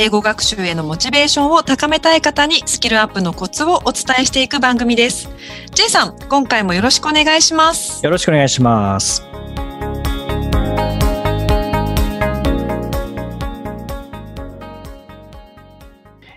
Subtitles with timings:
[0.00, 5.28] 英語学習へのモチベーションを高めたい方にスキルアップのコツをお伝えしていく番組です。
[5.74, 8.04] J さん、今回もよろしくお願いします。
[8.04, 9.26] よろしくお願いします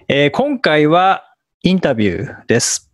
[0.07, 1.23] えー今回は
[1.62, 2.91] インタビューです、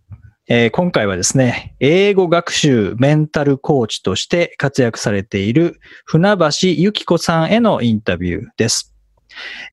[0.49, 8.96] えー今回はですね、英語学習メンタルコーチとして活躍されている船橋由紀子さんへのインタビューです。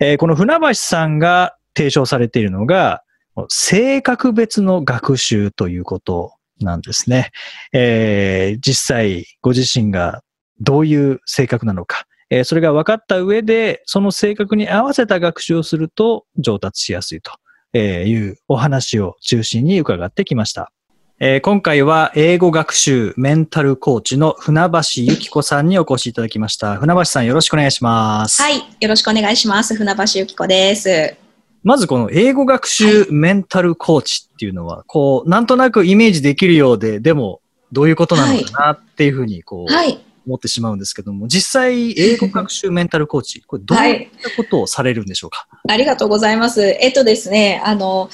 [0.01, 3.03] えーこの船橋さんが提唱されているのが、
[3.49, 7.31] 性格別の学習ということなんですね。
[7.73, 10.23] えー実際ご自身が
[10.61, 17.33] どういう性格なのか、えーそれが分かった上で、その性格に合わせた学習をすると上達しやすいと
[17.75, 20.73] えいうお話を中心に伺ってきました。
[21.21, 26.75] えー今回は英語学習メンタルコーチの船橋由紀子さんにお越しいただきました。
[26.75, 28.43] 船橋さんよろしくお願いします。
[28.43, 29.77] はい、よろしくお願いします。
[29.77, 31.17] 船橋由紀子です。
[31.63, 37.41] まずこの英語学習メンタルコーチっていうのは、こう、なんとなくイメージできるようで、でも
[37.71, 46.61] どういうことなのかなっていうふうにこう、はい、思ってしまうんですけども、実際英語学習メンタルコーチ、これどういったことをされるんでしょうか、ありがとうございます。
[46.61, 48.11] えっとですね、あの、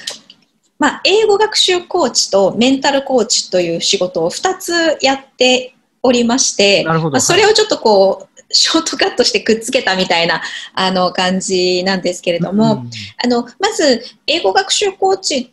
[0.81, 7.13] まあ、英語学習コーチとメンタルコーチという仕事を2つやっておりまして、なるほど。
[7.13, 10.43] まあそれをちょっとこう、ショートカットしてくっつけたみたいな
[10.75, 12.91] あの感じなんですけれども、うん。
[13.23, 15.53] あのまず英語学習コーチ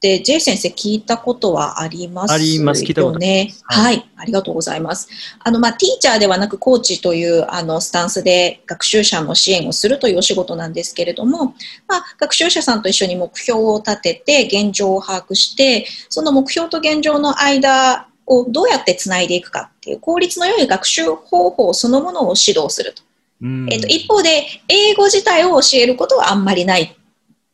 [0.00, 3.52] J 先生聞いたことはありますあります聞いたことね。
[3.64, 5.08] ははい、ありがとうございます。
[5.40, 11.56] あのまあティーチャーではなくコーチというあのスタンスで学習者の支援をするというお仕事なんですけれども、
[11.88, 23.02] まあ学習者さんと一緒に目標を立てて現状を把握して、その目標と現状の間をどうやってつないでいくかっていう効率の良い学習方法そのものを指導すると。
[23.40, 26.97] うんえっと、一方で、英語自体を教えることはあんまりない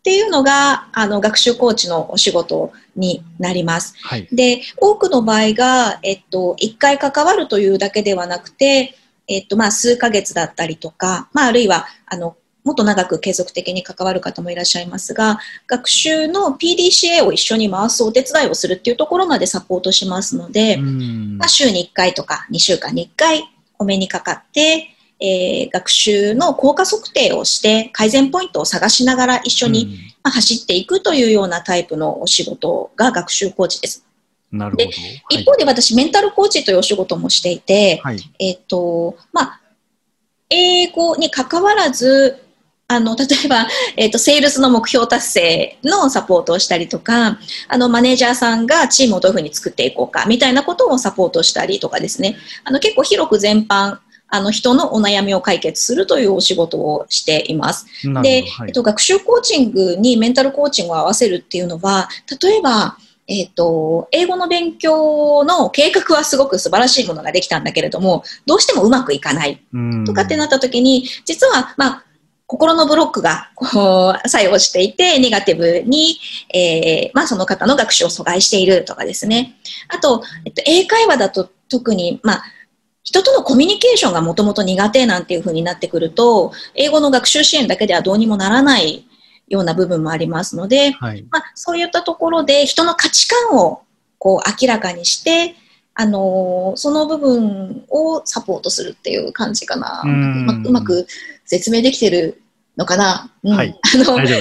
[0.04, 3.94] っていうのが、あの、学習コーチのお仕事になります。
[4.02, 4.28] はい。
[4.30, 8.98] で、多くの場合が、えっと、一回関わるというだけではなくて、
[9.28, 23.44] えっと、まあ、数ヶ月だったりとか、まあ、あるいは、あの、もっと長く継続的に関わる方もいらっしゃいますが、学習の PDCA を一緒に回すお手伝いをするっていうところまでサポートしますので、うんまあ、週に1回とか2週間に1回
[23.78, 34.04] お目にかかって、えー学習の効果測定をして改善ポイントを探しながら一緒に、まあ、走っていくというようなタイプのお仕事が学習コーチです。
[34.06, 34.14] うん
[34.54, 34.84] なるほど。
[34.84, 34.90] で
[35.30, 38.18] 一方で私メンタルコーチというお仕事もしていて、はい。
[38.38, 39.60] えっ、と、まあ、
[40.48, 42.40] 英語に関わらず、
[42.86, 43.66] あの、例えば、
[43.96, 47.38] えっ、と、セールスの目標達成のサポートをしたりとか、
[47.68, 52.36] あの、マネージャーさんがチームをどういうふうに作っていこうか、みたいなことをサポートしたりとかですね。
[52.62, 53.98] あの、結構広く全般、
[54.34, 57.86] あの、人のお悩みを解決するというお仕事をしています。
[58.02, 62.08] で、はいえっと、学習コーチングにメンタルコーチングを合わせるっていうのは、
[62.42, 62.96] 例えば、
[63.28, 72.04] えっと、英語の勉強の計画はすごく素晴らしいものができたんだけれども、どうしてもうまくいかないうんとかってなった時に、実は、まあ、
[72.46, 76.18] 心のブロックがこう作用していて、ネガティブに、
[76.52, 79.54] えーまあ、その方の学習を阻害しているとかですね。
[79.88, 82.44] あと、えっと、英会話だと特に、まあ、
[83.04, 89.06] 人とのコミュニケーションがもともと苦手なんていう風になってくると、英語の学習支援だけではどうにもならない
[89.48, 91.24] ような部分もありますので、はい。
[91.30, 93.82] まあ、そういったところで人の価値観を
[94.18, 95.54] こう明らかにして、
[95.94, 100.02] あのーその部分をサポートするっていう感じかな。
[100.04, 101.06] うんまうまく
[101.44, 102.42] 説明できてる
[102.76, 103.30] のかな。
[103.44, 104.40] うんはいあのそんな、はい。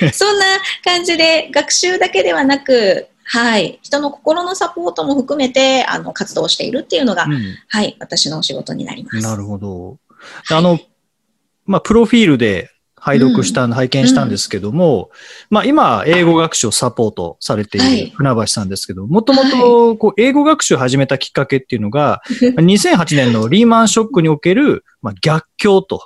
[0.12, 0.46] そんな
[0.82, 3.78] 感じで学習だけではなく、はい。
[3.82, 7.96] 人の心のサポートも含めて、あの、活動しているっていうのが、うんはい。
[7.98, 9.18] 私のお仕事になります。
[9.18, 9.98] なるほど。
[10.50, 10.78] あの、
[11.64, 12.70] まあ、プロフィールで
[13.06, 15.10] 拝読した、拝見したんですけども、
[15.50, 22.22] まあ、今、英語学習をサポートされてはいいる船橋さんですけど、もともと、こう、英語学習を始めたきっかけっていうのが、
[22.58, 26.00] 2008年のリーマンショックにおける、まあ、逆境と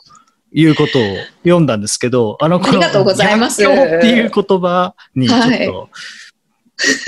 [0.53, 1.03] いうことを
[1.43, 5.89] 読んだんですけど、あの、このありがとうございます逆境っていう言葉にちょっと、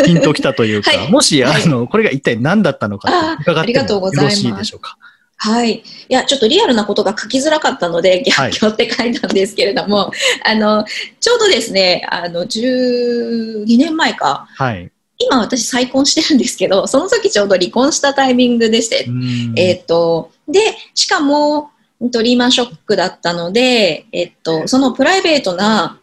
[0.05, 4.97] ピンときたというか、はいもし、あはいの、これが一体何だったのかあ伺ってありがとうもよろございますしいでしょうか？
[5.45, 5.79] はい。
[5.79, 10.13] いや、ちょっとリアルなことが書きづらかったので、はい逆境って書いたんですけれども、
[10.45, 10.85] あの、
[11.19, 14.93] ちょうどですね、あの、12年前か、はい。
[15.19, 20.61] 今私再婚してるんですけど、その時ちょうど離婚したタイミングでして、うんえっ、と、で、
[20.95, 21.71] しかも、
[22.01, 25.99] リーマンショックだったので、えっ、と、そのプライベートな、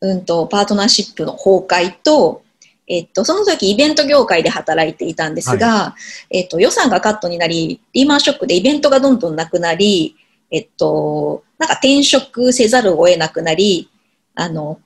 [0.00, 2.42] うんと、パートナーシップの崩壊と、
[2.88, 5.94] えっと、その時イベント業界で働いていたんですが、
[6.30, 10.16] えっと、予算がカットになり、リーマンショックでイベントがどんどんなくなり、
[10.50, 13.90] えっと、なんか転職せざるを得なくなり、
[14.34, 14.80] あの、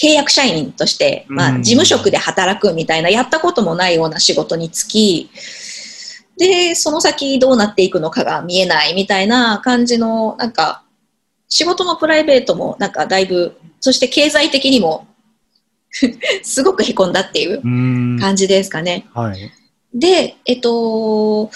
[0.00, 5.30] 契約社員として、まあ、うん事務職で働くみたいな、やったこともないような仕事に就き、
[6.38, 10.82] で、その先どうなっていくのかが見えないみたいな感じの、なんか、
[11.48, 15.06] 仕事もプライベートも、なんかだいぶ、そして経済的にも、
[16.42, 19.06] すごくへこんだっていううん感じですかね。
[19.14, 19.52] はい。
[19.94, 21.50] で、えっと、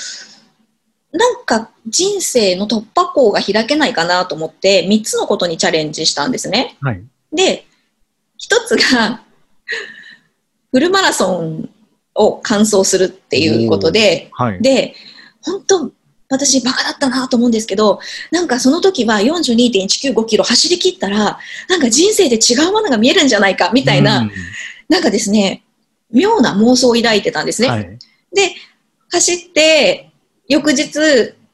[1.12, 6.76] なんか人生の突破口が開けないかなと思って、3つのことにチャレンジしたんですね。
[6.80, 7.02] はい。
[7.32, 7.66] で、
[8.36, 9.22] 一つが、
[10.70, 11.70] フルマラソン
[12.14, 14.62] を完走するっていうことで、はい。
[14.62, 14.94] で、
[15.42, 15.92] 本当
[16.30, 21.38] 私バカだったなと思うんですけど、なんかその時は42.195キロ走り切ったら、
[21.68, 24.30] なんか人生で違うものが見えるんじゃないかみたいな、うん
[24.88, 25.64] なんかですね、
[26.10, 27.68] 妙な妄想を抱いてたんですね。
[27.68, 27.98] はい。
[28.34, 28.54] で、
[29.12, 30.10] 走って、
[30.48, 30.86] 翌日、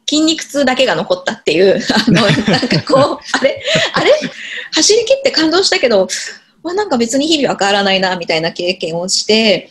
[0.09, 3.61] 筋肉痛だけが残ったっていう、あの、なんかこう、 あれ
[3.93, 4.13] あれ？
[4.73, 6.07] 走り切って感動したけど、
[6.63, 9.69] まあ、なんか別に日々は変わらないな、みたいな経験をして、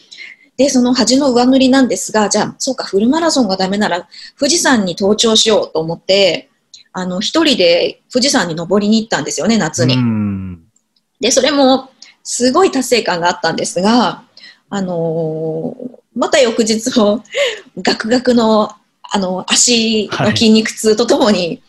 [0.57, 4.07] で、その恥の上塗りなんですが、じゃあ、そうか、フルマラソンがダメなら、
[4.39, 6.49] 富士山に登頂しようと思って、
[6.91, 9.95] あの、一人で富士山に登りに行ったんですよね、夏に。
[9.95, 10.63] うん
[11.19, 11.89] で、それも
[12.23, 14.23] すごい達成感があったんですが、
[14.69, 17.23] あのーまた翌日も
[17.81, 18.69] ガクガクの、
[19.01, 21.61] あの、足の筋肉痛とともに、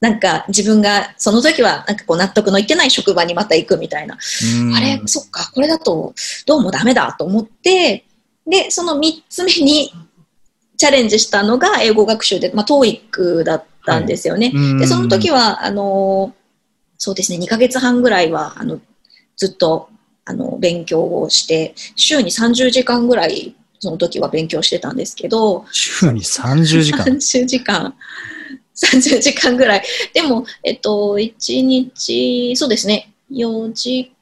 [0.00, 4.16] なんか自分がその時はなんかこう納得のいってない職場にまた行くみたいな、
[4.60, 4.74] うん。
[4.74, 6.14] あれ、そっか、これだと
[6.46, 8.04] どうもダメだと思って、
[8.46, 9.92] で、その3つ目に
[10.76, 14.52] チャレンジしたのが英語学習で、まあ、TOEIC だったんですよね。
[14.54, 14.78] うん。
[14.78, 16.32] で、その時は、あの、
[16.96, 18.80] そうですね、2ヶ月半ぐらいは、あの、
[19.36, 19.90] ずっと、
[20.24, 27.04] あの、勉強をして、週に30時間ぐらい、その時は勉強してたんですけど、週に30時間。
[27.10, 27.94] 30時間、
[28.86, 29.82] 30時間ぐらい。
[30.14, 34.12] でも、えっと、1日、そうですね、4時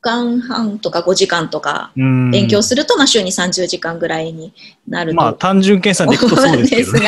[0.00, 4.52] 間半とか5時間とかうん勉強すると、まあ、週に30時間ぐらいに
[4.88, 7.06] なるとまあ、単純計算でいくとそうですけどね。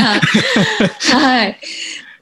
[1.13, 1.59] が、はい。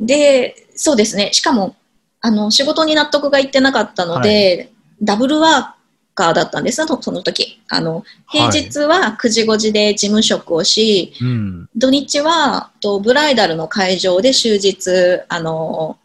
[0.00, 1.30] で、そうですね。
[1.32, 1.76] しかも、
[2.20, 5.81] あの、仕事に納得がいってなかったので、ダブルワー
[6.14, 7.60] カーだったんですそその時。
[7.68, 11.68] あの、平日は9時5時で事務職をし、うん。
[11.74, 14.90] 土日はとブライダルの会場で終日、
[15.28, 15.98] あの、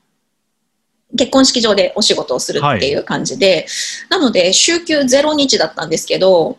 [1.18, 3.66] 結婚式場でお仕事をするっていう感じで、
[4.10, 6.58] なので、週休0日だったんですけど、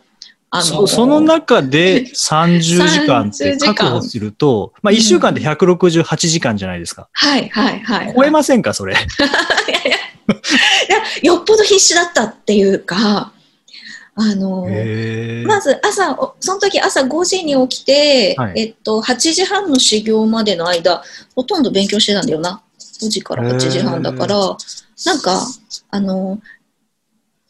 [0.51, 7.07] あそその中で30時間って30時間確保すると、まあ1週間で168時間じゃないですか。
[7.13, 8.13] はいはいはい。
[8.15, 8.95] 超えませんか、それ？
[8.97, 9.91] いやい
[11.23, 13.31] や、よっぽど必死だったっていうか、
[14.21, 14.67] あの、
[15.47, 21.01] まず朝、おその時朝5時に起きて、はいえっと、8時半の始業までの間、
[21.35, 22.61] ほとんど勉強してたんだよな。
[23.01, 24.35] 5時から8時半だから、
[25.05, 25.41] なんか、
[25.89, 26.41] あの、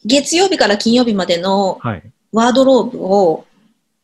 [0.04, 2.12] 月曜日から金曜日までのはい。
[2.32, 3.44] ワードローブを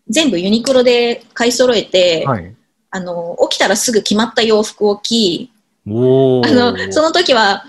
[0.08, 2.52] 全部ユニクロで買い揃えて、はい。
[2.90, 5.52] あの、起きたらすぐ決まった洋服を着、
[5.86, 7.64] あの、その時は、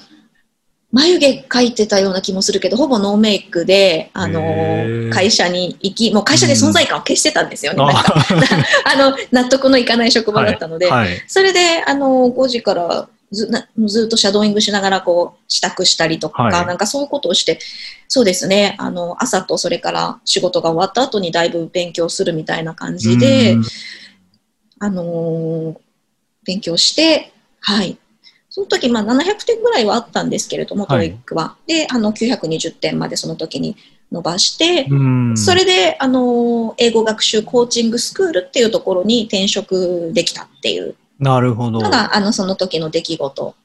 [0.92, 7.80] 眉毛描いてたような気もするけど、ほぼノーメイクで、あへのー、会社に行き、もう会社で存在感を消してたんですよね。
[7.80, 8.16] なんか、
[8.86, 11.10] ああの、納得のいかない職場だったので、はい。
[11.28, 17.60] それで、あの、5時からずなずっとシャドーイングしながら、こう、支度したりとか、はいなんかそういうことをして、
[18.08, 23.64] そうですね、あの、朝とそれから仕事が終わった後にだいぶ勉強するみたいな感じで、うん
[24.80, 25.78] あのー
[26.46, 27.98] 勉強して、はい。
[28.58, 31.56] その時、まあ、700点ぐらいはあったんですけれども、はい TOEIC は。
[31.68, 33.78] で、あの、920点までその時に
[34.12, 41.90] 伸ばして、うんそれで、あのー英語学習コーチングスクールっていうところに転職できたっていうなるほどの。
[41.92, 43.56] が、あの、その時の出来事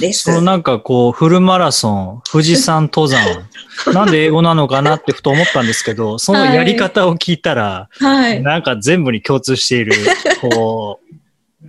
[0.00, 0.22] です。
[0.22, 3.46] そのなんかこう、フルマラソン、富士山登山、
[3.92, 8.42] なんで英語なのかなってふと思ったんですけど、そのやり方を聞いたら、はい。
[8.42, 9.92] なんか全部に共通している、
[10.40, 11.14] こう、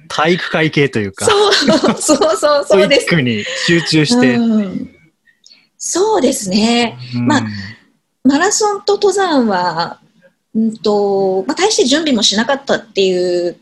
[0.07, 3.15] 体育会系というか、そう、そうそう、そうです。
[3.15, 4.91] に集中して、うん
[5.77, 6.97] そうですね。
[7.15, 7.43] うんまあ
[8.23, 9.99] マラソンと登山は、
[10.55, 13.57] うんとまあ、大して準備もしなかったっていう、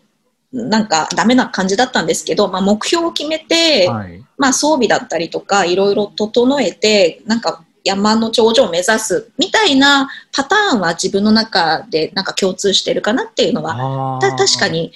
[0.54, 4.24] なんかダメな感じだったんですけど、まあ、目標を決めて、はい。
[4.38, 14.94] まあ、装備だったりとか、いろいろ整えて、なんか山の頂上を目指すみたいなパターンは自分の中でなんか共通してるかなっていうのはた確かに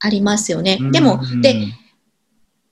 [0.00, 0.78] ありますよね。
[0.92, 1.54] でも、で、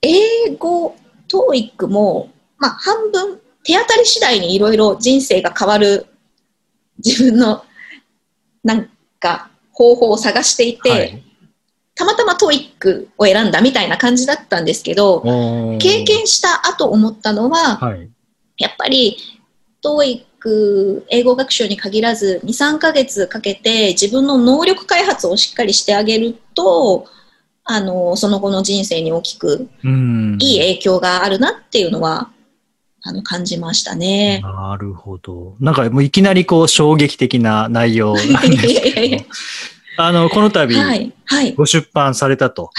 [0.01, 0.95] 英語、
[1.27, 6.07] TOEIC も、まあ、半分手当たり次第にいろいろ人生が変わる
[7.05, 7.63] 自分の
[8.63, 11.23] なんか方法を探していて、はい、
[11.95, 15.21] たまたま TOEIC を選んだみたいな感じだったんですけど、
[15.79, 18.09] 経験した後思ったのは、はい、
[18.57, 19.17] やっぱり
[19.83, 20.25] TOEIC
[21.09, 27.05] 英語学習に限らず2、3ヶ月かけて自分の能力開発をしっかりしてあげると、
[27.71, 29.69] あの、その後の人生に大きく
[30.39, 32.31] いい影響があるなっていうのは、
[33.03, 34.41] あの、感じましたね。
[34.41, 35.55] なるほど。
[35.59, 39.25] なんかもういきなりこう衝撃的な内容なんですけど。
[40.01, 40.73] あの、この度、
[41.55, 42.71] ご出版されたと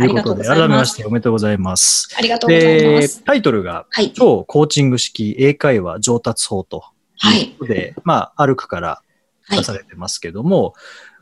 [0.00, 2.08] いうことで、改めましておめでとうございます。
[2.16, 3.22] ありがとうございます。
[3.24, 6.84] タイトルが、超コーチング式英会話上達法と
[7.24, 9.02] いうことで、まあ、歩くから
[9.50, 10.74] 出されてますけども、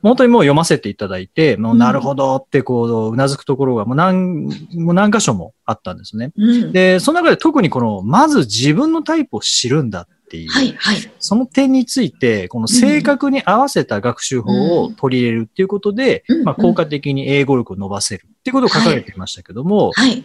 [0.02, 6.32] 本当にもう読ませていただいて、もうなるほどってこう、うなずくところがもう何、もう何箇所もあったんですね。
[6.36, 20.24] うん、で、その中で特にこの、まず自分のタイプを知るんだっていう、はいはい、その点について、この正確に合わせた学習法を取り入れるっていうことで、うん、まあ、効果的に英語力を伸ばせるっていうことを書かれていましたけども、はいはい。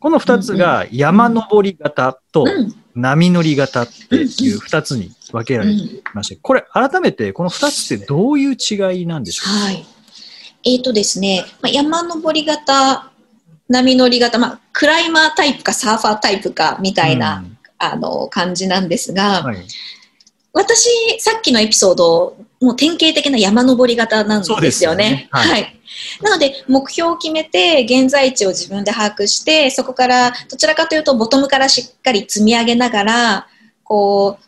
[0.00, 2.46] この二つが山登り型と
[2.98, 9.46] 波乗り型っていう二つに分けられていまして、これ改めてこの二つってどういう違いなんでしょう？
[9.46, 9.86] かはい。
[10.64, 13.10] えっ、ー、とですね、まあ、山登り型、
[13.68, 19.58] 波乗り型、まあ、クライマータイプかサーファータイプかみたいな、うん、あの感じなんですが、はい、
[20.52, 20.88] 私、
[21.20, 25.04] さっきのエピソード、もう典型的な山登り型なんですよね。
[25.04, 25.80] よねはい、はい。
[26.22, 33.46] なので、目標を決めて、現在地を自分で把握して、そこから、どちらかというと、ボトムからしっかり積み上げながら、
[33.84, 34.44] こう、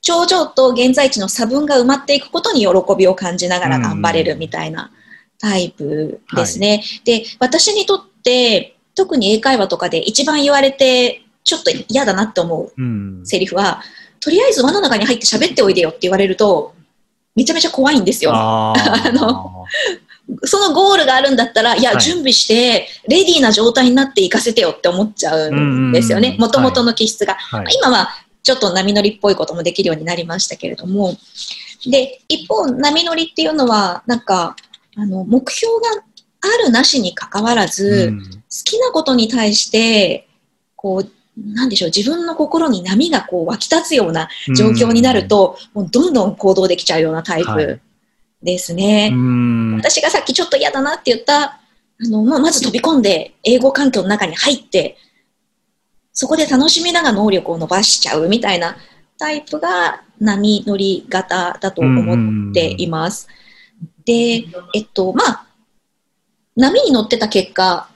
[0.00, 4.90] 頂上と現在地の差分が埋まっていくことに喜びを感じながら頑張れるみたいな
[5.38, 6.68] タイプですね。
[6.68, 13.82] はい、で、私にとって、特に英会話とかで一番言われて、ちょっと嫌だなって思うセリフは、
[14.20, 16.74] とりあえず輪の中に入って喋っておいでよって言われると、
[17.34, 18.32] めちゃめちゃ怖いんですよ。
[18.34, 18.74] あ
[19.12, 19.66] の
[20.44, 26.36] そのゴールがあるんだったら、いや、はい、準備して、レディーな状態になって行かせてよって思っちゃうんですよね。
[26.38, 27.34] もともとの気質が。
[27.34, 28.10] はい、今は、
[28.42, 31.16] ちょっと波乗りっぽいこともできるようになりましたけれども。
[31.90, 34.56] で、一方、波乗りっていうのは、なんか、
[34.96, 36.02] あの、目標が
[36.42, 40.28] あるなしにかかわらず、好きなことに対して、
[40.76, 41.10] こう、
[41.54, 47.80] なんでしょう、自分の心に波がこう湧き立つような状況になると、もうどんどん行動できちゃうようなタイプ
[48.42, 49.12] ですね。
[49.76, 54.96] 私がさっきちょっと嫌だなって言った、あの、まあ、まず飛び込んで、英語環境の中に入って、
[56.12, 58.76] そこで楽しみながら能力を伸ばしちゃうみたいな
[59.18, 63.28] タイプが波乗り型だと思っています。
[64.04, 64.44] で、
[64.74, 65.46] えっと、まあ、
[66.56, 67.88] 波に乗ってた結果、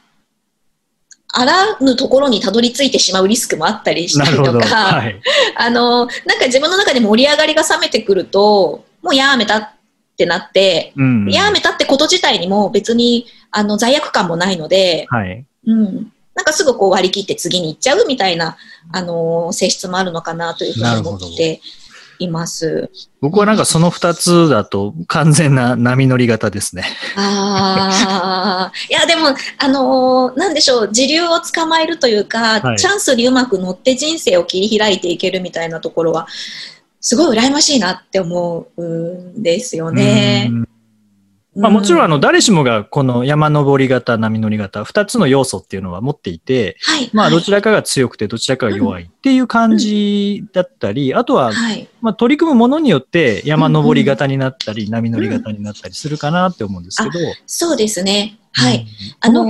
[1.36, 5.20] あらぬところにたどり着いてしまうリスクもあったりしたりとか、はい、
[5.56, 9.70] あの、なんか自分の中で盛り上がりが冷めてくると、もうやめたっ
[10.16, 18.56] てなって、うん、やめたってこと自体にも別にあの罪悪感もないので、はい、うん、なんかすぐこう割り切って次に行っちゃうみたいな、
[18.92, 21.60] あのー、性質もあるのかなというふうに思って
[22.18, 22.90] います。
[23.20, 26.84] 僕はなんかその二つだと完全な波乗り型ですね。
[27.16, 28.72] ああ。
[28.90, 36.26] いや、でも、あのー、なんでしょう、時流を捕まえるというか、はい、チャンスにうまく乗って人生を切り開いていけるみたいなところは、
[37.00, 40.50] すごい羨ましいなって思うんですよね。
[41.56, 51.52] まあもちろんあの誰しもがこの山登り型、波乗り型、二つの要素っていうのは持っていて、はい、まあどちらかが強くてどちらかが弱いっていう感じだったり、あとは、
[52.00, 57.18] まあ取り組むものによって山登り型になったり、波乗り型になったりするかなって思うんですけど。
[57.46, 58.38] そうですね。
[58.52, 58.86] はい。
[59.20, 59.46] あの、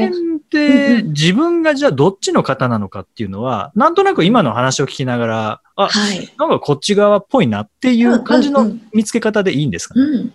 [1.08, 10.02] 自分がじゃあどっちの方なのかっていうのは、なんとなく今の話を聞きながら、あ、はい、なんかこっち側っぽいなっていう感じの見つけ方でいいんですかね？
[10.02, 10.14] うん。
[10.14, 10.32] うん、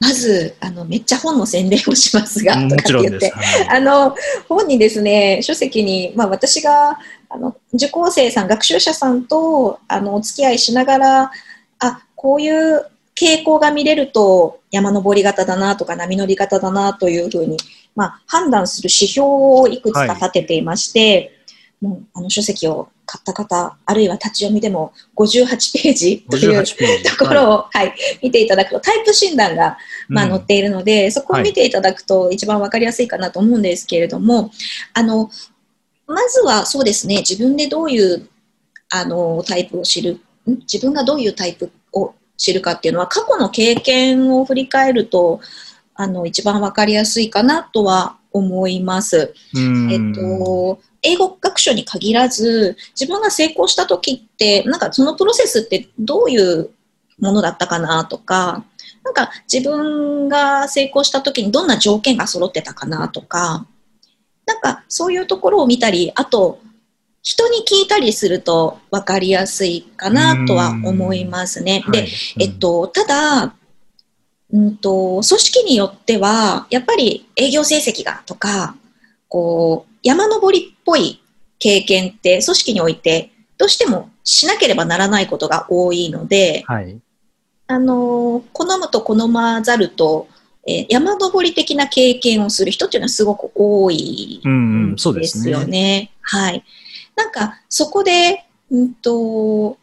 [0.00, 3.34] まず、あの、めっちゃ本の宣伝をしますが、もちろんです。
[3.34, 4.14] はい、あの、
[4.48, 6.98] 本にですね、書籍に、まあ私が、
[7.28, 11.30] あの、受講生さん、学習者さんと、あの、お付き合いしながら、
[11.78, 17.56] あ、こういう傾向が見れると山登り型だなとか波乗り型だなというふうに、
[17.96, 21.32] まあ、判断する指標をいくつか立てていまして、
[21.82, 34.50] はい、もうあの書籍を買った方、あるいは立ち読みでも58ページというところを、はい、はい、見ていただくと、タイプ診断が、まあ、載っているので、うん、そこを見ていただくと一番わかりやすいかなと思うんですけれども、
[34.92, 35.30] あの、
[36.06, 38.28] まずはそうですね、自分でどういう
[38.90, 40.58] あの、タイプを知る、ん？
[40.60, 45.40] 自分がどういうタイプを知るかっていうのは、過去の経験を振り返ると、
[45.96, 49.34] あの、一番わかりやすいかなとは思います。
[49.54, 56.70] うんえっと、英語学習に限らず、自分が成功した時って、なんかそのプロセスってどういう
[57.18, 58.64] ものだったかなとか、
[59.04, 63.66] なんか自分が成功した時にどんな条件が揃ってたかなとか、
[64.46, 66.60] なんかそういうところを見たり、あと、
[67.22, 71.84] 人に聞いたりすると分かりやすいかなとは思いますね。
[71.90, 73.54] で、はいえっと、ただ、
[74.52, 78.76] うんと、組織によっては、やっぱり営業成績がとか、
[79.28, 81.20] こう、山登りっぽい
[81.58, 86.98] 経験って組織において、どうしてもしなければならないことが多いので、はい。
[87.66, 90.28] あの、好むと好まざると、
[90.68, 95.66] えー山登り的な経験をする人っていうのはすごく多いうん、うん、そうでですすよね。
[95.66, 96.10] ね。
[96.22, 96.64] はい。
[97.14, 99.78] なんか、そこで、うんと、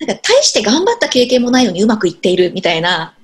[0.00, 3.14] なんか、大して頑張った経験もないのにうまくいっているみたいな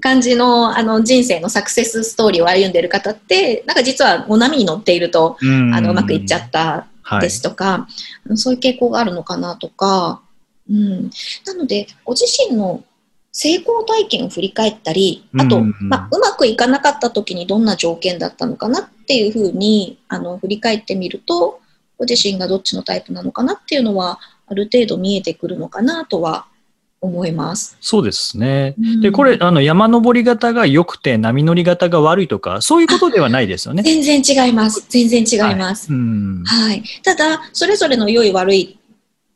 [0.00, 5.74] 感じの、あの、人生のサクセスストーリーを歩んでいる方って、なんか実はお波に乗っていると、うん。
[5.74, 7.88] あの、うまくいっちゃったはいですとか、
[8.34, 10.22] そういう傾向があるのかなとか、
[10.68, 11.10] うん。
[11.46, 12.84] なので、ご自身の
[13.32, 21.60] 成功体験を振り返ったり、あと、うんまあ、うまくいかなかった時にどんな条件だったのかなっていうふうに、あの、振り返ってみると、
[21.96, 26.46] ご自身がどっちのタイプなのかなっていうのは、ある程度見えてくるのかなとは
[27.00, 27.76] 思います。
[27.80, 28.74] そうですね。
[28.78, 33.82] うんで、これ、あの、山登り型が良くて波乗り型が悪いとか、そういうことではないですよね。
[33.82, 34.84] 全然違います。
[34.88, 35.92] 全然違います。
[35.92, 36.42] うん。
[36.44, 36.82] はい。
[37.04, 38.78] ただ、それぞれの良い悪い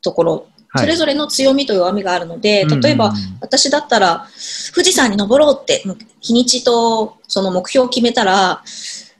[0.02, 4.26] ところ、それぞれの強みと弱みがあるので、例えば、うん私だったら、
[4.74, 5.84] 富士山に登ろうって、
[6.20, 8.62] 日にちとその目標を決めたら、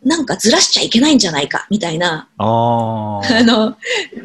[0.05, 3.21] なんかずらしちゃいけないんじゃないか、みたいな、ああ。
[3.21, 3.77] あの、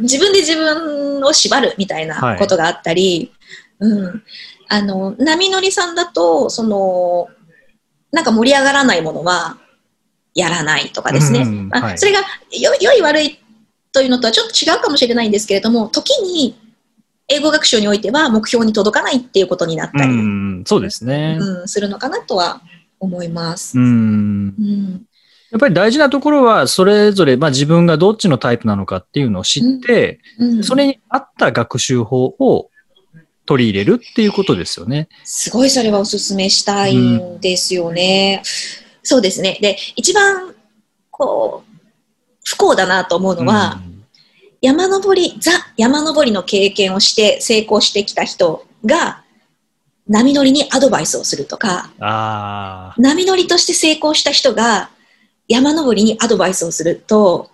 [0.02, 3.32] 自分で自分を縛るみたいなことがあったり、
[3.80, 4.24] うん。
[4.70, 7.28] あの、波乗りさんだと、その、
[8.12, 9.58] なんか盛り上がらないものは、
[10.34, 11.40] やらないとかですね。
[11.72, 12.20] はいそれが
[12.52, 13.40] よ良い悪い
[13.92, 16.56] というのとはちょっと違うかもしれないんですけれども、時に
[17.28, 21.38] 英語学習においては目標に届かないっていうことになったり、うん、そうですね。
[21.40, 22.62] うん、するのかなとは
[23.00, 23.80] 思います。
[23.80, 23.86] うん。
[23.86, 25.08] うん
[25.52, 32.70] やっぱり大事なところは、それぞれ、まあ自分がどっちのタイプなのかっていうのを知って、うんそれに合った学習法を
[33.46, 35.08] 取り入れるっていうことですよね。
[35.24, 38.44] すごいそれはお勧めしたいんですよね。
[39.04, 39.58] そうですね。
[39.62, 40.54] で、一番、
[41.10, 41.82] こう、
[42.44, 43.80] 不幸だなと思うのは、
[44.62, 49.24] 山登り、ザ山登りの経験をして成功してきた人が、
[50.10, 51.92] 波乗りにアドバイスをするとか。
[52.98, 54.90] 波乗りとして成功した人が
[55.48, 57.50] 山登りにアドバイスをすると、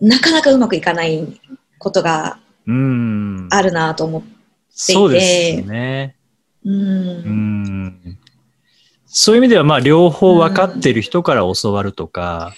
[0.00, 1.40] なかなかうまくいかない
[1.78, 3.48] ことがうん。
[3.50, 4.28] あるなと思って、
[4.70, 6.16] そうですね。
[6.64, 8.18] うんうん。
[9.06, 12.54] そういう意味では、まあ両方分かってる人から教わるとか、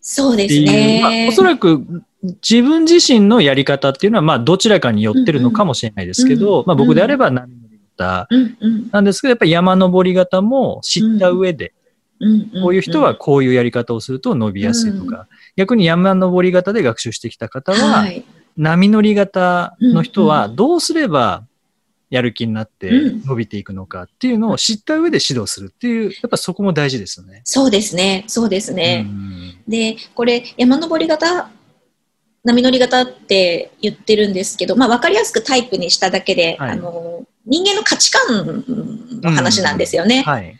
[0.00, 1.28] そうですっていう、まあね。
[1.28, 1.84] おそらく
[2.22, 7.54] 自分自身のやり方っていうのは、まあどちらかに寄ってるのかもしれないですけど、うんまあ僕であれば波
[7.96, 8.26] 乗
[8.90, 11.74] なんですけど、やっぱり山登り型も知った上で、
[12.62, 18.24] こういう人はこういうやり方をすると伸びやすいとか、逆に山登り型で学習してきた方は、はい、
[18.56, 21.44] 波乗り型の人はうんうどうすれば
[22.10, 27.42] やる気になってうん伸びていくのかっていうのを知った上で指導するっていう、やっぱそこも大事ですよね。
[27.44, 28.24] そうですね。
[28.28, 29.06] そうですね。
[29.08, 29.34] うん
[29.66, 31.50] で、これ、山登り型、
[32.44, 38.64] 波乗り型って言ってるんですけど、まあ、わかりやすくタイプにしただけで、はいあの、人間の価値観
[39.22, 40.22] の話なんですよね。
[40.22, 40.58] はい。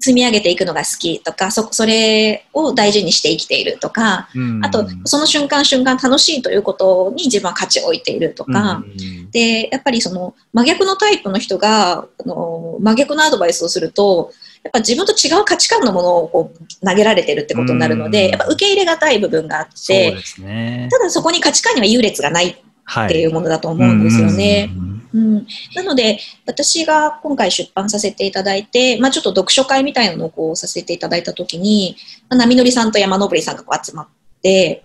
[0.00, 4.64] 積み上げていくのが好きとか、そ、それを大事にして生きているとか、うん。
[4.64, 14.30] あと、その瞬間瞬間楽しいということに自分は価値を置いているとか、うんで、やっぱりその真逆のタイプの人が、あの真逆のアドバイスをすると、
[14.62, 18.10] やっぱ自分と違う価値観のものをこう投げられてるってことになるのうん。
[18.10, 20.88] で、やっぱ受け入れがたい部分があって、ね。
[20.90, 24.70] ただそこに価値観には優劣がないっはていうものだと思うんですよね。
[24.74, 31.96] うんうん、なので、私が今回出版させていただいて、まあ、ちょっと読書会みたいなのをこうさせていただいたときに、
[32.28, 34.08] まあ、波乗りさんと山登りさんがこう集まっ
[34.42, 34.82] て、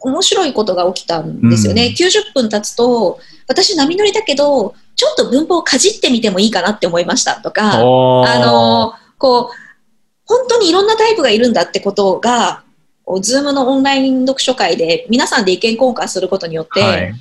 [0.00, 1.86] 面白いことが起きたんですよね。
[1.86, 1.92] うん。
[1.92, 9.54] 90分経つと、私波乗りだけど、ちょっと文法をかじってみてもいいかなって思いましたとか、あのこう、
[10.24, 12.64] 本当にいろんなタイプがいるんだってことが、
[13.20, 17.14] ズームのオンライン読書会で皆さんで意見交換することによって、はい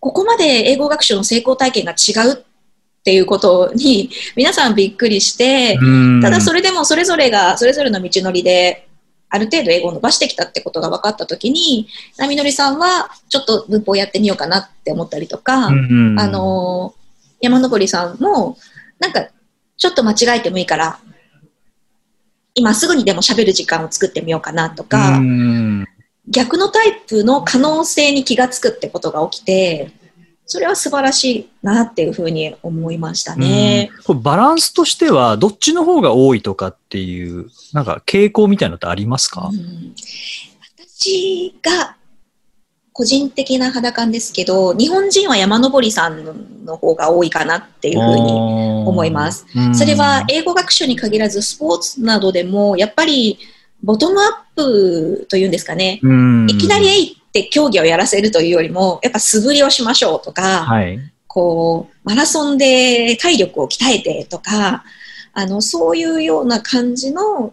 [0.00, 6.20] ここまで英語学習の成功体験が違うっていうことに皆さんびっくりして、うん。
[6.20, 8.88] ただそれでもそれぞれがそれぞれの道のりで
[9.30, 16.12] ある程度英語を伸ばしてきたってことが分かったときに、波乗りさんはちょっと文法やってみようかなって思ったりとか、うん。
[16.12, 16.98] うんあ、のー
[17.40, 18.58] 山登りさんも、
[18.98, 19.28] なんか、
[19.76, 20.98] ちょっと間違えてもいいから、
[22.54, 25.86] 今すぐにでも喋る時間を作ってみようかなとか、うん
[26.30, 29.92] 逆のタイプの可能性に気がつくってことが起きて、
[30.50, 33.90] それは素晴らしいなっていうふうに思いましたね。
[34.04, 39.50] これバランスとしては、どっちの方が多いとかっていう、なんか傾向みたいなのってありますか？
[39.52, 39.94] うん。
[40.86, 41.96] 私が
[42.94, 49.46] 個人的な肌感ですけど、日本人は山登りさんの方が多いかなっていうふうに思います。
[49.54, 49.74] うん。
[49.74, 53.38] それは英語学習に限らずスポーツなどでもやっぱり
[53.82, 60.98] ボトムアップというんですかね、うんいきなりえいって競技をやらせるというよりもやっぱ素振りをしましょうとか、はい。
[61.26, 64.82] こうマラソンで体力を鍛えてとか
[65.34, 67.52] あのそういうような感じの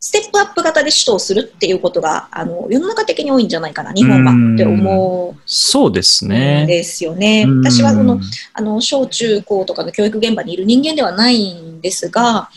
[0.00, 6.64] ステップアップ型で指導するっていうことがあの世の中的に多いんじゃないかな日本はって思そうですうんね。
[6.68, 7.44] ですよね。
[7.46, 8.20] うん私はその
[8.54, 12.48] あの小中高とかの教育現場にいる人間ではないんですが、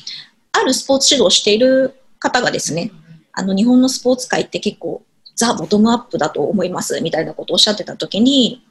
[0.51, 2.91] あるスポーツ指導をしている方がですね、
[3.33, 5.03] あの日本のスポーツ界って結構
[5.35, 8.63] ザ・ボトムアップだと思いますみたいなことをおっしゃってた時に、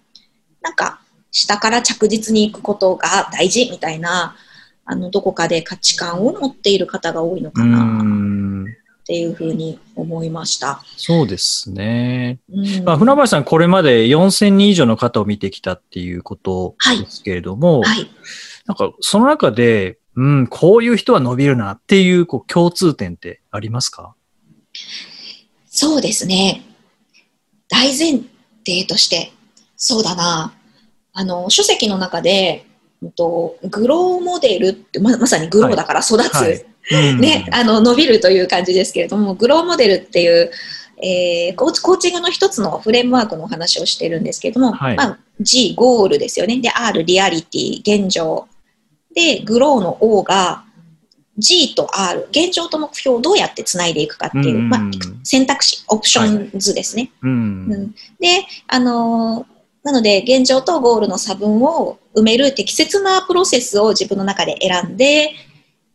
[0.63, 4.37] なんか下から着実に行くことが大事みたいな、
[4.85, 7.83] あのどこかで価値観を持っている方が多いのかうな。
[7.83, 8.67] ん
[9.01, 10.83] っていうふうに思いました。
[10.97, 12.39] そうですね。
[12.49, 18.09] うんまあ、船橋さん、これまで4000人以上の方を見てきたっていうことですけれども、はい。
[18.67, 24.15] なんかその中で、うん、こういう人は伸びるなっていうこう共通点ってありますか？
[25.69, 26.63] そうですね。
[27.69, 28.21] 大前
[28.67, 29.33] 提として、
[29.77, 30.53] そうだな。
[31.13, 32.71] あの、書籍の中で、うん
[33.13, 36.65] とグローモデルってままさにグローだから育つ、はい。
[37.13, 37.21] うん。
[37.21, 40.51] ね、あの伸びるという感じですけれどもグローモデルっていう、
[41.03, 44.97] えーコーチコーチングの一つのフレームワークのお話をしているんですけれども、はい。
[44.97, 46.61] まあ、G ゴールですよね。
[46.61, 48.47] で R リアリティ現状。
[49.15, 50.65] でグローの O が
[51.39, 54.69] G と R 現状と目標をどうやってつないでいくかっていう、うん。
[54.69, 54.81] まあ、
[55.23, 57.31] 選択肢オプション図ですね、うん。
[57.73, 57.95] うん。
[58.19, 65.33] で、あのーなので、現状とゴールの差分を埋める適切なプロセスを自分の中で選んで、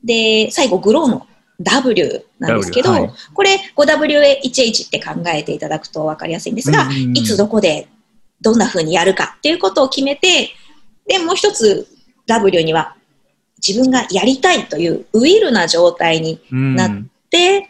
[0.03, 1.27] で、最後、グローの
[1.61, 3.13] W なんですけど、W はい。
[3.33, 7.15] これ 5WHH って考えていただくと分かりやすいんですが、うん。
[7.15, 7.87] いつどこで
[8.41, 10.49] どんな風にやるかっていうことを決めて、
[11.07, 11.87] で、もう一つ
[12.25, 12.95] W には
[13.65, 16.75] 自分がやりたいというウィルな状態にうん。
[16.75, 16.89] な
[17.32, 17.69] で、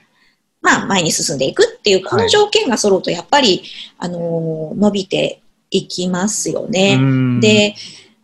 [0.62, 3.64] まあ、前に進んでいくっていう、この条件が揃うと、やっぱり、
[3.98, 6.98] あのー伸びていきますよね。
[7.00, 7.40] うん。
[7.40, 7.76] で、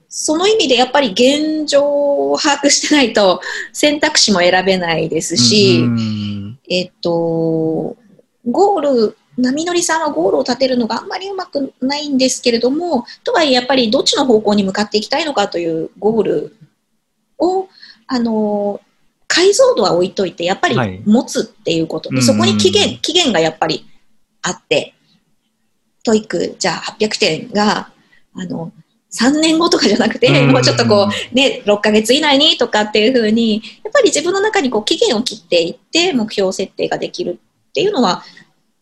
[0.10, 1.84] その意味でやっぱり現状
[2.32, 6.60] を把握してないと選択肢も選べないですし、うん。
[6.70, 7.96] えっと、
[8.50, 16.56] ゴール、波乗りさんはゴールを立てるのがあんまりうまくないんですけれども、とはいえやっぱりどっちの方向に向かっていきたいのかというゴール
[17.42, 17.68] を、
[18.08, 18.80] あの、
[19.28, 21.02] 解像度は置いといて、やっぱりはい。
[21.06, 22.24] 持つっていうことで、うん。
[22.24, 23.86] そこに期限、期限がやっぱり
[24.42, 24.94] あって、
[26.04, 27.92] TOEIC、じゃあ800点が、
[28.34, 28.72] あの、
[29.14, 30.52] 3年後とかじゃなくて、うん。
[30.52, 38.24] もうちょっとこう、ね、6ヶ月以内にとかっていうふうに、やっぱり自分の中にこう期限を切っていって、目標設定ができるっていうのは、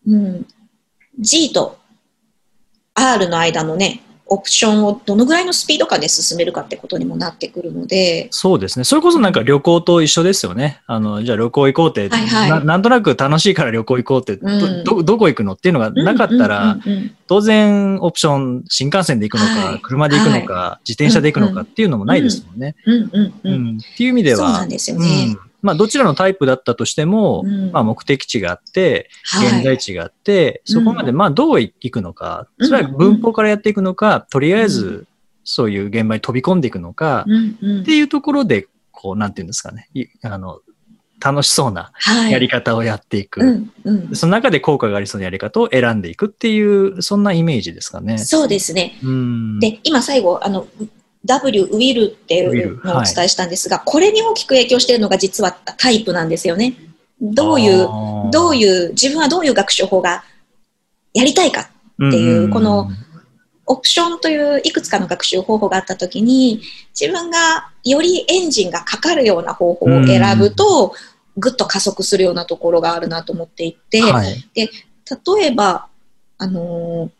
[0.06, 0.46] うん、
[1.18, 1.78] G と
[2.94, 8.84] R の間のね、オプションをどのぐらいのスピード感で進めるかってことにもなってくるので、そうですね。
[8.84, 10.80] それこそなんか旅行と一緒ですよね。
[10.86, 12.50] あの、じゃあ旅行行こうって、はいはい。
[12.50, 14.84] ななんとなく楽しいから旅行行こうって、うん。
[14.84, 16.78] どどどこ行くのっていうのがなかったら、
[17.26, 19.80] 当然オプション、新幹線で行くのか、はい。
[19.80, 22.76] 車で行くのか、自転車で行くのかっていうのもないですもんね。
[22.78, 25.38] っていう意味ではそうなん、ですようねん。
[25.62, 35.06] まあどちらのタイプだったとしても、うんまあ目的地があって、はい現在地があって、そこまでまあどう行くのか、うんそれは文法からやっていくのか、とりあえず
[35.44, 37.24] そういう現場に飛び込んでいくのか、
[37.82, 40.60] っていうところで、こう、なんていうんですかね、いあの、
[41.22, 43.40] 楽しそうなはいやり方をやっていく。
[43.42, 48.18] うんうんその中で効果がありそうなやり方を選んでいくっていう、そんなイメージですかね。
[48.18, 48.98] そうですね。
[49.02, 49.58] うん。
[49.60, 50.66] で、今最後、あの、
[51.24, 56.74] W、ウィルっていうのをお伝えしたんですが、これに大きく影響しているのが実はタイプなんですよね。
[57.20, 57.86] どういう、
[58.30, 60.24] どうういう、自分はどういう学習法が
[61.12, 61.62] やりたいか。
[61.62, 62.90] っていうこの、
[63.66, 66.62] オプションといういくつかの学習方法があったときに、
[66.98, 70.94] 自分がよりエンジンがかかるような方法を選ぶと、
[71.36, 74.44] ぐっと加速するようなところがあるなと思っていて、はい。
[74.54, 74.68] 例
[75.44, 75.86] えば、
[76.38, 77.19] あのー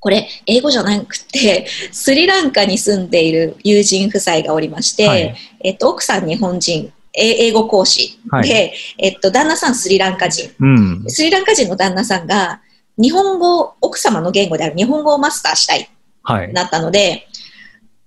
[0.00, 10.50] これ、英語じゃなくて、 スリランカに住んでいる友人夫妻がおりまして、はいえっと、奥さん日本人、え英語講師で、はいえっと、旦那さんスリランカ人。
[10.58, 11.04] うん。
[11.08, 12.60] スリランカ人の旦那さんが、
[12.96, 15.90] 日本語、奥様の言語である日本語をマスターしたい
[16.22, 16.52] はい。
[16.52, 17.26] なったので、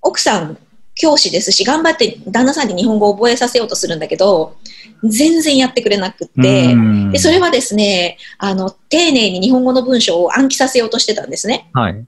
[0.02, 0.58] 奥さん
[0.96, 4.56] 教師ですし、頑張って旦那さんに日本語を覚えさせようとするんだけど、
[5.04, 11.70] 全然やってくれなくって、うんでそれはですね、あの、丁寧に日本語の文章を暗記させようとしてたんですね。
[11.74, 12.06] はい。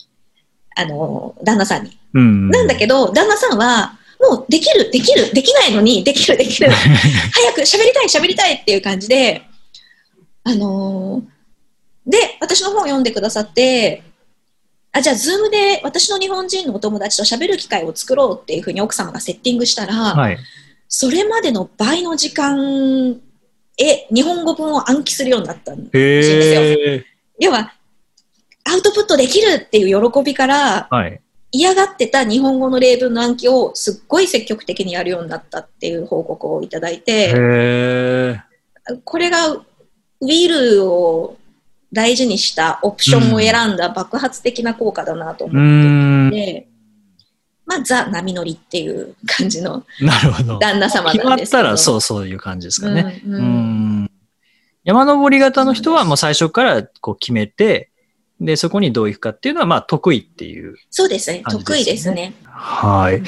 [0.76, 1.98] あの、旦那さんに。
[2.14, 2.50] うん。
[2.50, 9.44] なんだけど、旦那さんは、もうできる、できる、できないのに、できる、できる、 早く喋りたい、喋りたいっていう感じで、
[10.44, 11.36] あのー
[12.08, 14.04] で、私の本を読んでくださって、
[14.92, 20.38] あ、じゃあ、ズームで私の日本人のお友達と喋る機会を作ろうっていうふうに奥様がセッティングしたら、はい。
[20.98, 23.20] それまでの倍の時間、
[23.78, 27.04] え、日本語文を暗記するようになったんですよ。
[27.38, 27.74] 要は、
[28.64, 31.20] アウトプットできるっていう喜びから、はい。
[31.52, 38.40] 嫌がってた日本語の例文の暗記をすっごい積極的にやるようになったっていう報告をいただいへて、え。
[39.04, 41.36] これがウィルを
[41.92, 46.32] 大事にしたオプションを選んだ爆発的な効果だなとう思んっ。
[46.32, 46.68] ていて、
[47.66, 50.60] まあ、ザ・波乗りっていう感じの なるほど。
[50.60, 51.64] 旦那様決まっなんですけど。
[51.64, 53.22] たらそうそういう感じですかね。
[53.26, 53.44] うんううん
[54.04, 54.12] ん。
[54.84, 57.90] 山登り型の人はもう最初からこう決めて、
[58.40, 60.76] で、そこにどう行くかっていうのはまあ得意っていう。
[60.92, 61.42] そうですね。
[61.50, 62.34] 得意ですね。
[62.44, 63.22] はい。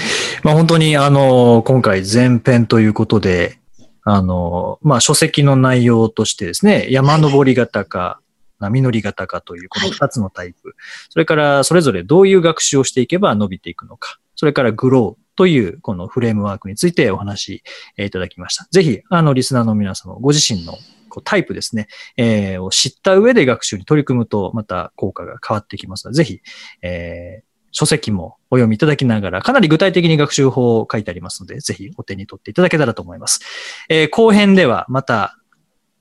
[0.43, 3.60] まあ本当にあの、今回前編ということで、
[4.04, 8.19] あの、まあ書籍の内容としてですね、山登り型か、
[8.60, 10.76] 波乗り型かというこの二つのタイプ、
[11.10, 17.62] それからそれぞれどういう学習をしていけば伸びていくのか、それからグローというこのフレームワークについてお話
[17.97, 18.65] しいただきました。
[18.71, 20.73] ぜひ、あの、リスナーの皆様、ご自身の
[21.10, 26.41] こうタイプですね、えーを知った上で学習に取り組むと、また効果が変わってきますので、ぜひ、
[26.82, 33.41] えー書籍もお読みいただきながら、かなり具体的に学習法を書いてありますので、ぜひお手に取っていただけたらと思います。
[33.89, 35.38] えー後編ではまた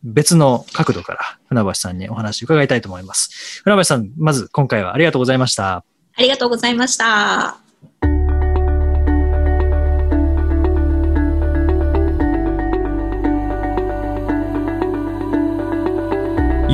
[0.03, 3.61] 別の角度から船橋さんにお話を伺いたいと思います。
[3.65, 5.85] 船橋さん、まず今回はありがとうございました。
[6.15, 7.66] ありがとうございました。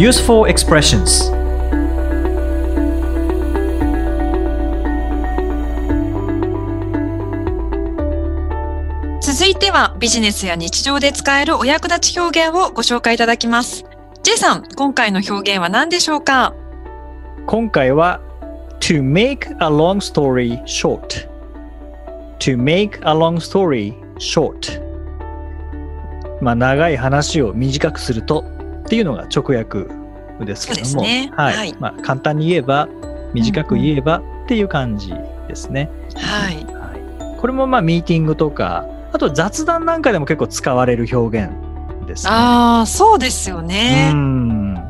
[0.02, 1.30] Useful expressions
[9.20, 13.84] 続いてはビジネスや日常で使えるお役立ち表現をご紹介いただきます。
[14.24, 16.52] J さん、今回の表現は何でしょうか
[17.46, 18.20] 今回は
[18.80, 21.28] to make a long story short
[22.40, 24.82] to make a long story short
[26.40, 28.61] まあ長い話を短くすると
[28.92, 29.86] っていうのが直訳
[30.44, 31.32] ですけどもね。
[31.34, 31.74] はい、はい。
[31.80, 32.90] まあ、簡単に言えば
[33.32, 35.14] 短く言えばっていう感じ
[35.48, 36.56] ですね、はい。
[36.66, 41.50] はい、これもまあミーティングとかあと雑談なんかでも結構使われる表現
[42.06, 42.32] ですね。
[42.34, 44.12] ああ、そうですようね。
[44.12, 44.82] ん例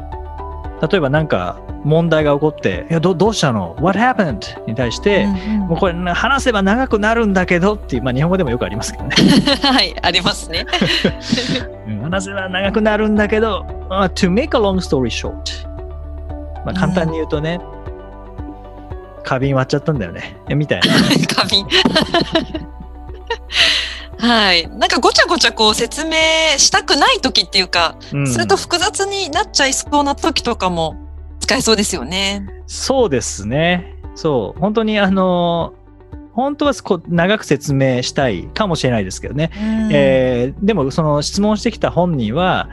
[0.94, 4.64] えばなんか問題が起こって、いやどどうしたの ?What happened?
[4.66, 9.16] に対して、もうこれな話せば長くなるんだけどっていう、まあ日本語でもよくありますけどね。
[9.62, 10.64] はい、ありますね。
[11.86, 15.34] う ん話せば長くなるんだけど、あ to make a long story short。
[16.64, 17.60] まあ簡単に言うとね、
[19.24, 20.36] 花瓶割っちゃったんだよね。
[20.48, 20.92] えみたいな。
[21.34, 21.66] 花瓶。
[24.18, 24.68] はい。
[24.68, 26.12] なんかごちゃごちゃこう説明
[26.56, 30.94] したくない時っていうか、うんそれと複雑になっちゃいそうな時とかも
[31.42, 32.46] 使えそうですよね。
[32.66, 33.96] そうですね。
[34.14, 34.60] そう。
[34.60, 35.74] 本当にあの、
[36.32, 39.50] 本当はこう長く説明したいかもしれないですけどね。
[39.54, 42.70] うんえーでもその質問してきた本人は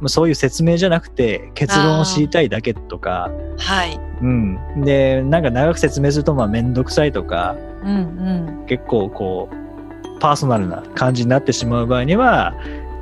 [0.00, 4.00] まあそういう説明じゃなくて結論を知りたいだけとか、はい。
[4.22, 8.66] うん、でなんか長く説明するとまあ面倒くさいとかうんうん。
[8.66, 12.54] 結構こうパーソナルな感じになってしまう場合には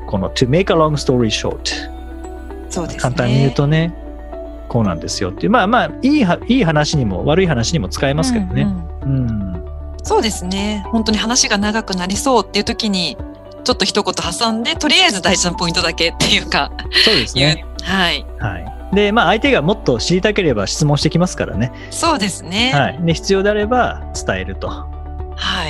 [0.09, 1.61] この to make a long story short
[2.70, 3.01] そうですね。
[3.03, 3.94] 簡単に言うとね
[4.73, 8.63] こうなんですよっていうまあまあいいはいい話にも悪い話にも使えますけどね。
[9.03, 9.53] うん
[10.03, 10.83] そうですね。
[10.87, 13.17] 本当に話が長くなりそうっていう時に、
[13.63, 16.73] ちょっと一言挟んで、とりあえず大事なポイントだけっていうか、
[17.05, 17.65] そうですね。
[17.83, 18.27] はい。
[18.41, 18.97] はい。
[18.97, 21.71] で、まあ相手がもっと知りたければ質問してきますからね。
[21.91, 22.73] そうですね。
[22.75, 22.99] はい。
[23.03, 24.89] で、必要であれば伝えるとは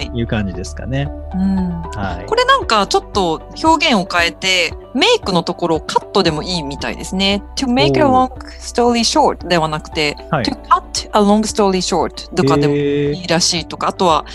[0.01, 0.11] い。
[0.15, 1.09] いう感じですかね。
[1.35, 1.83] うん。
[1.95, 2.35] はいこ。
[2.35, 7.43] れなんかちょっと表現を変えて、メイクのところをカットでもいいみたいですね。
[7.57, 8.31] to make a お long
[8.61, 14.27] story short ではなくて、はい to cut a long story short とかでもいいらしいとか、あとは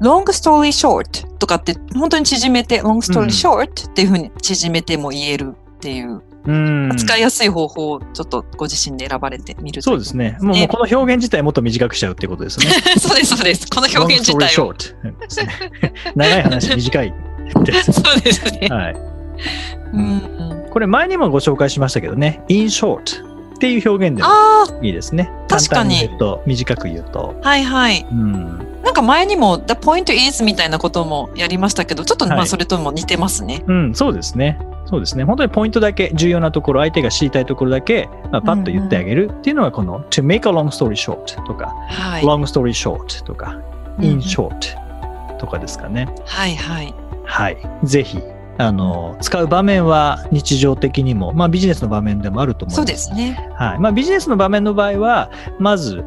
[0.00, 6.22] long story short とかって本当に縮めて long story short っていうふうに縮めても言えるっていう、うん。
[6.96, 10.38] 使いやすい方法をちょっとご自身で選ばれてみるとそうですね。
[10.40, 12.66] もうこの表現自体もっと短くしちゃうってことですね。
[12.98, 13.66] そうです、そうです。
[13.70, 14.74] この表現自体を。
[16.14, 17.14] 長い話短い。
[17.52, 18.68] そうですね。
[18.68, 18.96] はい。
[19.92, 23.24] うん、これ前にもご紹介しましたけどね、in short
[23.56, 25.30] っていう表現でもあいいですね。
[25.48, 27.34] 確かにと、短く言うと。
[27.42, 28.06] あ、はいはい。
[28.10, 28.58] うん。
[28.82, 33.64] なんか前にも The point is みたいなこともやりましたけど、ちょっとまはいあそれとも似てますね。
[33.66, 34.58] うん、そうですね。
[34.86, 35.24] そうですね。
[35.24, 42.22] 本当にポイントだけ、重要なところ、相手が知りたいところだけ、まあ、パッと言ってあげるっていうのが、この to make a long story short とか、はい。
[42.22, 43.60] long story short とか、
[44.00, 44.56] in short
[45.38, 46.08] とかですかね。
[46.24, 46.94] はいはい。
[47.24, 47.56] はい。
[47.82, 48.20] ぜひ、
[48.58, 52.76] あの、使う場面は日常的にも、まあビジネスの場面でもあると思います。
[52.76, 53.50] そうですね。
[53.54, 53.78] はい。
[53.78, 56.04] まあビジネスの場面の場合は、まず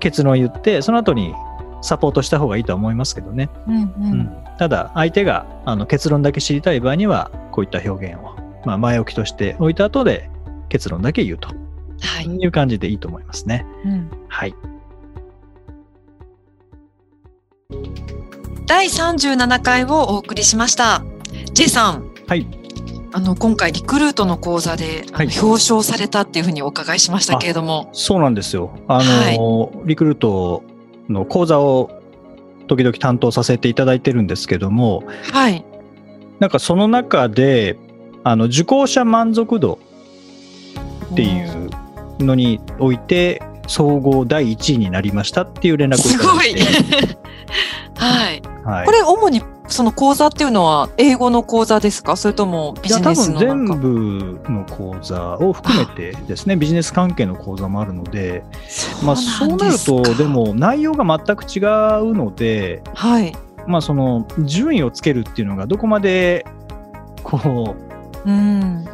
[0.00, 1.34] 結論を言って、その後に
[1.86, 3.48] サポートした方がいいとは思いますけどね。
[3.68, 3.94] うんう。
[3.98, 10.28] うんん、ただ、相手があの結論だけ知りたい場合には、こういった表現を、まあ、前置きとして置いた後で
[10.68, 12.26] 結論だけ言うとはい。
[12.26, 13.64] いう感じでいいと思いますね。
[13.84, 14.54] うんはい。
[18.66, 21.02] 第37回をお送りしました。
[21.54, 22.12] J さん。
[22.26, 22.46] はい。
[23.12, 27.88] あの、今回リクルートの講座で、はい表彰されたっていうふうにお伺いしましたけれども。
[27.92, 28.76] そうなんですよ。
[28.88, 30.64] あの、リクルート
[31.08, 32.02] の講座を
[32.66, 35.64] 時々担当させていただいてるんですけども、はい。
[36.38, 37.78] なんかその中で、
[38.24, 39.78] あの、受講者満足度
[41.12, 41.70] っていう
[42.18, 47.18] のにおいて、総合第1位になりましたっていう連絡をいすごいただいて。。
[47.96, 48.42] はい。
[48.64, 52.16] はいこれ主にその講座っていうのは英語の講座ですか？
[52.16, 53.74] それともビジネス分のなんか？
[53.74, 58.44] 全部の講座を含めてですね、ビジネス関係の講座もあるので、
[59.02, 63.34] まあそうなると、でも内容が全く違うので、はい。
[63.66, 66.46] まあその順位をつけるっていうのがどこまで
[67.22, 67.74] こ
[68.24, 68.84] うん。
[68.84, 68.90] う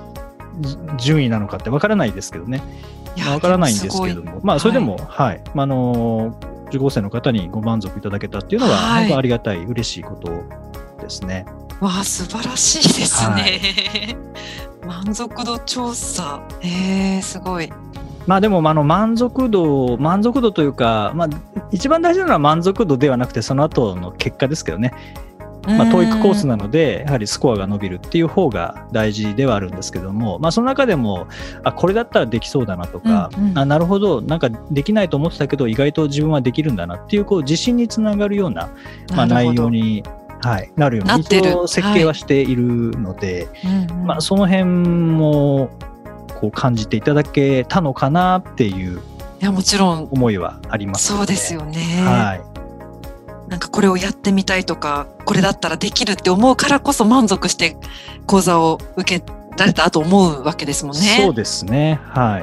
[0.60, 2.62] じ順位なのかってわからないですけどね。
[3.30, 6.34] わからないんですけれども、まあそれでも、ははい、まああの、
[6.72, 10.30] 受講生の方にご満足いただけたっていうのは、はい本当ありがたい、嬉しいこと
[11.00, 11.44] ですね。
[11.80, 14.16] わあ、素晴らしいですね。
[14.86, 16.42] 満足度調査。
[16.62, 17.70] えー、すごい。
[18.26, 21.28] まあでも、あの、満足度、満足度というか、まあ、
[21.70, 24.92] 一番大事なのは満足度ではなくて、その後の結果ですけどね。
[25.66, 31.26] まあ、 TOEIC コースなので、やはりスコアが伸びるっていう方が大事ではあるんですけども、まあ、その中でも、
[31.62, 33.58] あ、これだったらできそうだなとか、うんうん。
[33.58, 38.70] あ、なるほど、なんかできないと思ってたけど、意外と自分はできるんだなっていう、こう、自信につながるような、
[39.14, 40.02] まあ、内容に、
[40.40, 42.64] はい、なるように、一応設計はしている
[42.98, 43.48] ので、
[43.90, 44.06] うんうん。
[44.06, 45.70] まあ、その辺も、
[46.40, 49.00] こう、感じていただけたのかなっていう
[49.42, 51.80] いや、もちろん、思いはあります、そうですよね。
[52.04, 53.50] はい。
[53.50, 57.78] なんかこれをやってみたいとか、これだったらできるって思うからこそ満足して
[58.26, 59.24] 講座を受け
[59.56, 61.22] られたと思うわけですもんね。
[61.22, 61.98] そうですね。
[62.04, 62.40] は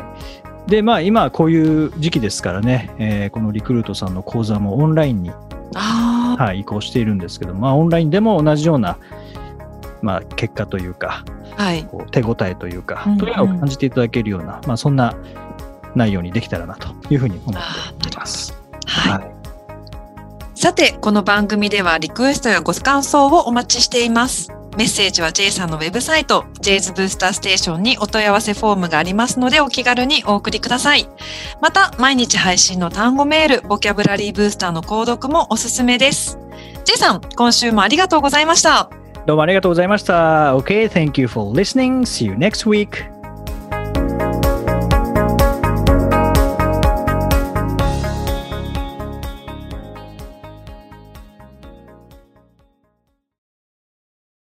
[0.68, 0.72] い。
[0.72, 5.30] で、まあ今こういう時期ですからね、えーこのリクルートさんの講座もオンラインに、
[5.76, 8.98] はい、移行しているんですけど、まあオンラインでも同じような、
[10.02, 11.24] まあ結果というか、
[11.58, 11.84] はい。
[11.84, 15.14] こう手応えというか、うんうんというのを感じていただけるような、まあそんな
[15.94, 17.62] 内容にできたらなというふうに思っ
[18.02, 18.60] ています。
[18.88, 19.12] はい。
[19.12, 19.39] はい。
[20.60, 24.52] さて、この番組ではリクエストやご感想をお待ちしています。
[24.78, 31.08] メッセージは J さんのウェブサイト、J's ブースターステーションにお問い合わせフォームがありますので、お気軽にお送りください。
[31.62, 36.38] また、毎日配信の単語メール、ボキャブラリーブースターの購読もおすすめです。
[36.84, 38.90] J さん、今週もありがとうございました。
[39.26, 40.58] どうもありがとうございました。
[40.58, 42.02] Okay, thank you for listening.
[42.02, 43.19] See you next week.